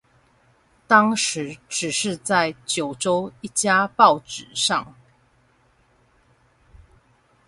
[0.87, 4.95] 當時只是在九州一家報紙上